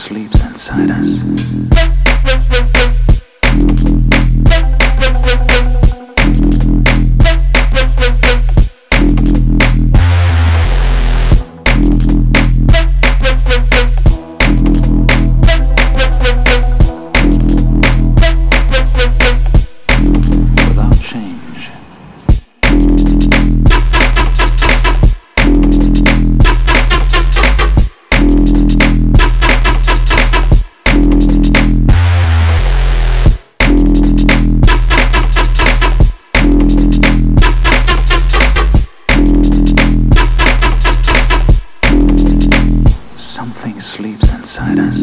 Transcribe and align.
sleeps 0.00 0.42
inside 0.46 0.90
us. 0.90 1.20
something 43.52 43.80
sleeps 43.80 44.32
inside 44.32 44.78
us. 44.78 45.00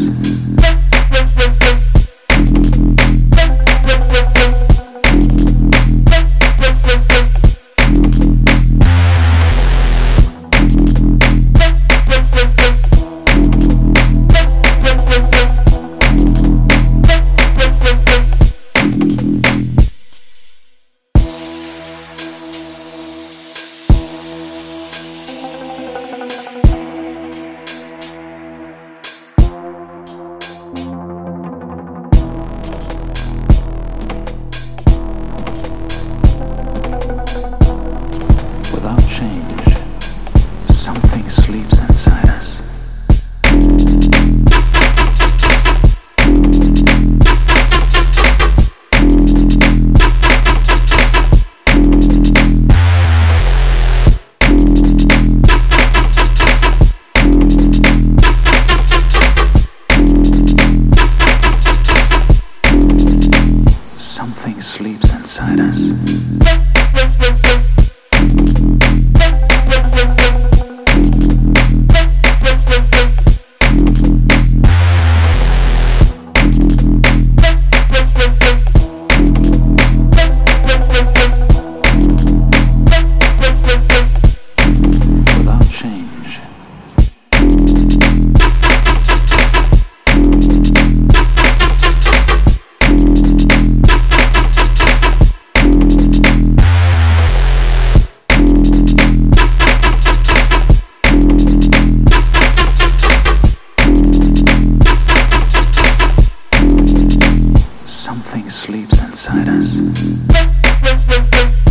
Something 108.08 108.48
sleeps 108.48 109.04
inside 109.04 109.50
us. 109.50 111.67